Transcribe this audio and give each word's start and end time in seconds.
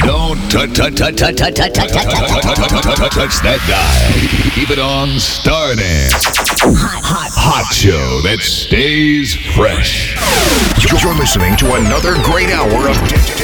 Don't 0.00 0.40
touch 0.50 0.72
that 3.44 3.60
guy. 3.68 4.50
Keep 4.54 4.70
it 4.70 4.78
on 4.78 5.20
Stardance. 5.20 6.16
Hot, 6.72 7.04
hot, 7.04 7.30
hot 7.36 7.68
show 7.74 8.20
that 8.24 8.40
stays 8.40 9.34
fresh. 9.52 10.16
You're 10.80 11.14
listening 11.16 11.56
to 11.60 11.76
another 11.76 12.16
great 12.24 12.48
hour 12.48 12.88
of 12.88 12.96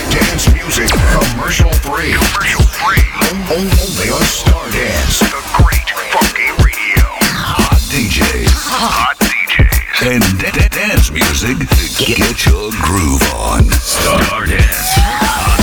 dance 0.08 0.48
music, 0.52 0.88
commercial 1.12 1.72
free. 1.84 2.16
Commercial 2.16 2.64
free. 2.80 3.04
Only 3.52 4.08
on 4.12 4.24
Stardance. 4.24 5.20
The 5.28 5.42
great 5.60 5.88
funky 6.12 6.48
radio. 6.64 7.04
Hot 7.36 7.80
DJs. 7.92 8.52
Hot 8.72 9.16
DJs. 9.20 10.08
And 10.08 10.24
dance 10.72 11.12
music 11.12 11.56
to 12.00 12.04
get 12.04 12.44
your 12.48 12.72
groove 12.80 13.22
on. 13.36 13.64
Stardance. 13.80 15.55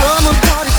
Come 0.00 0.26
and 0.26 0.42
party. 0.42 0.77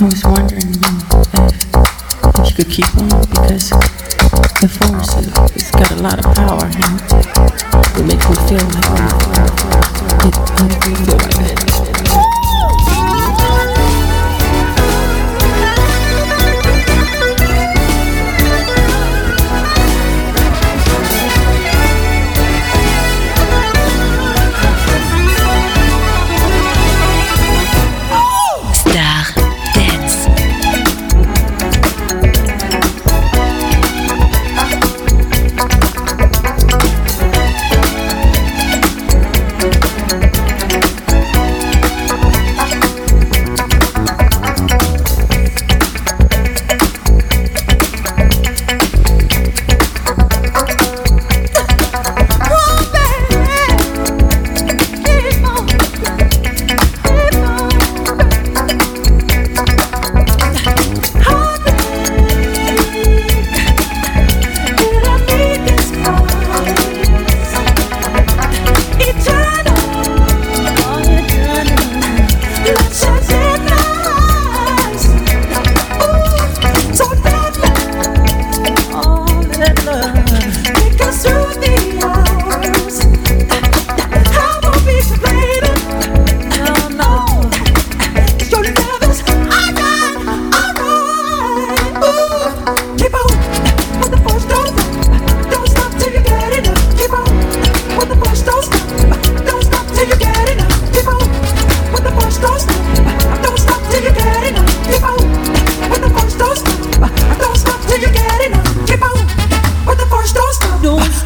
I 0.00 0.04
was 0.04 0.24
wondering 0.24 0.64
if 1.44 2.48
you 2.48 2.54
could 2.56 2.72
keep 2.72 2.88
on 2.96 3.20
because 3.28 3.68
the 3.68 4.68
force 4.80 5.12
has 5.12 5.70
got 5.72 5.90
a 5.90 6.00
lot 6.00 6.18
of 6.18 6.24
power 6.34 6.64
and 6.64 6.96
it 8.00 8.06
makes 8.08 8.24
me 8.24 8.36
feel 8.48 8.79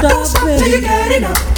stop, 0.09 0.45
baby. 0.45 0.59
Till 0.59 0.69
you 0.69 0.81
get 0.81 1.17
enough. 1.17 1.54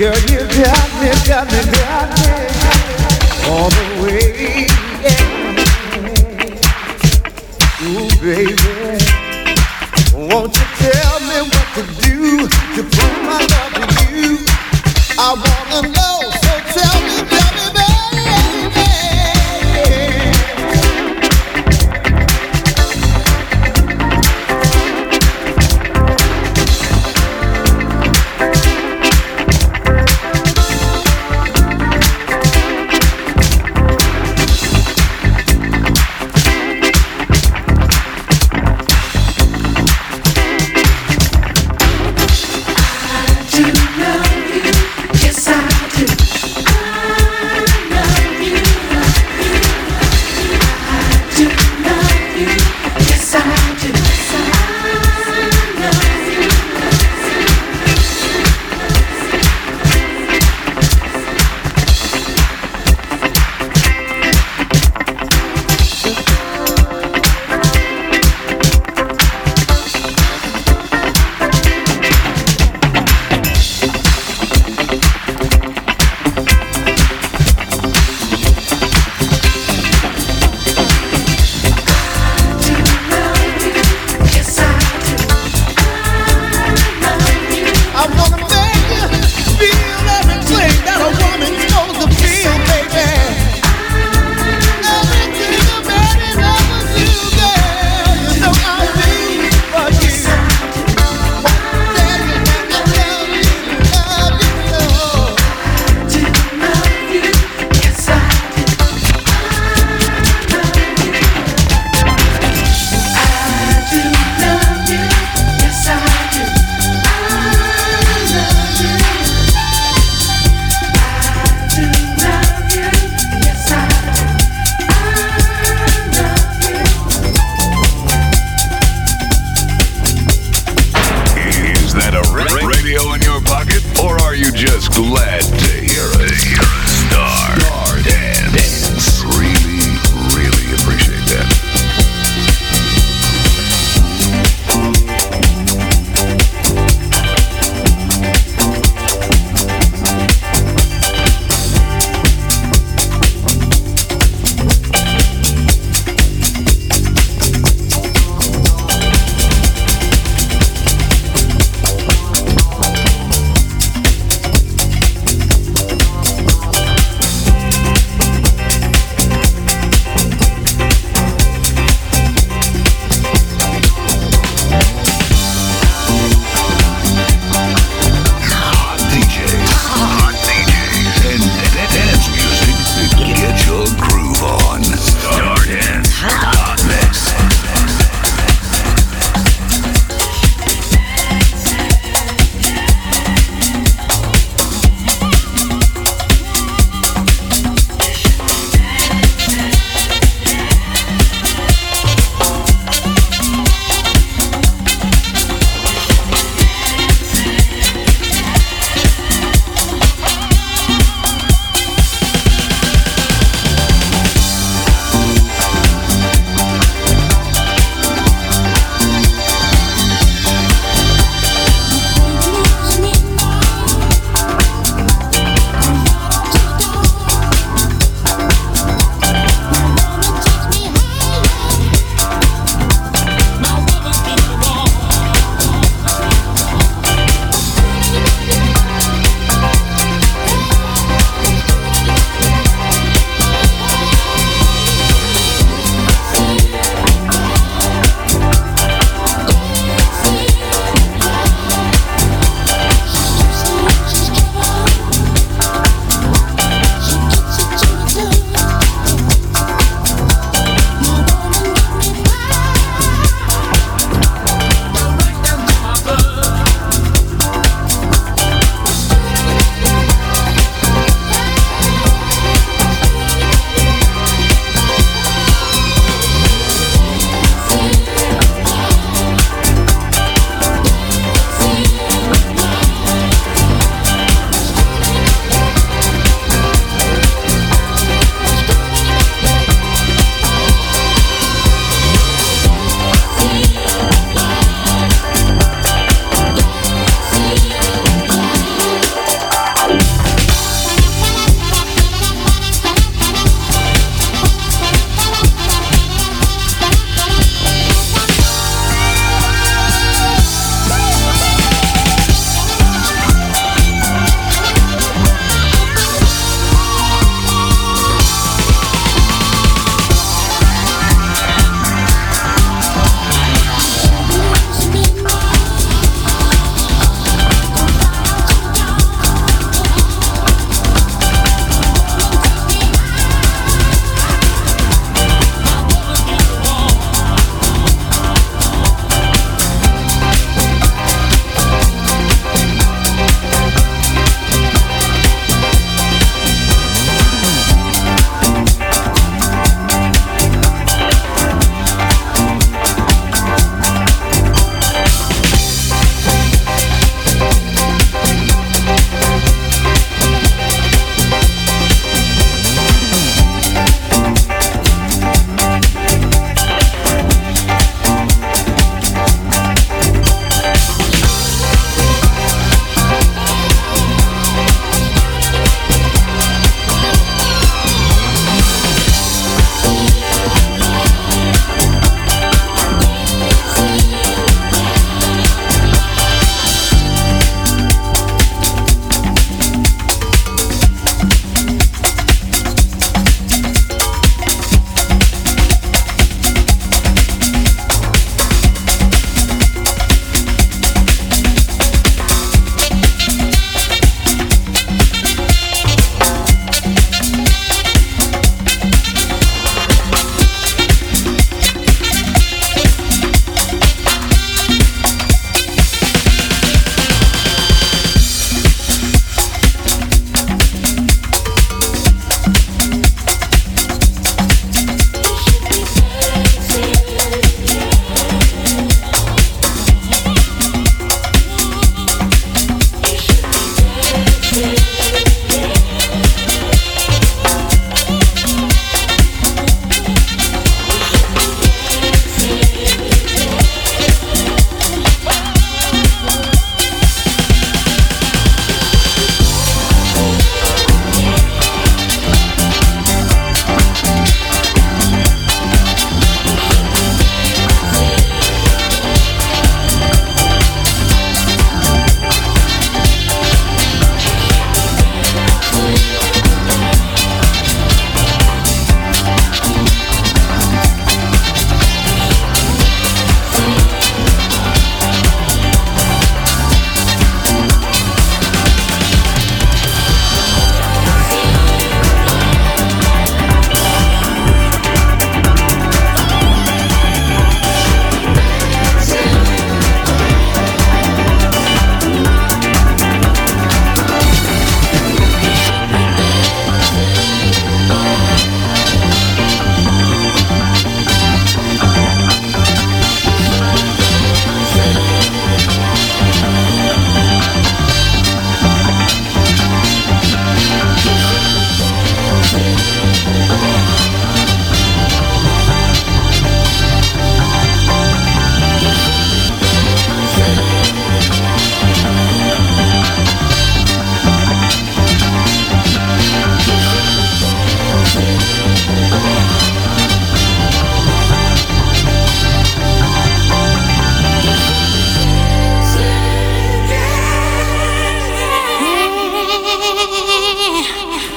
Girl, 0.00 0.16
you 0.30 0.38
got 0.38 0.88
me, 0.98 1.10
got 1.28 1.44
me, 1.52 1.60
got 1.76 2.08
me 2.16 2.32
all 3.44 3.68
the 3.68 3.84
way. 4.00 4.64
Yeah. 5.02 5.28
Ooh, 7.84 8.08
baby, 8.22 8.56
won't 10.16 10.56
you 10.56 10.66
tell 10.80 11.20
me 11.20 11.38
what 11.52 11.66
to 11.74 11.82
do 12.00 12.48
to 12.48 12.82
prove 12.82 13.20
my 13.26 13.49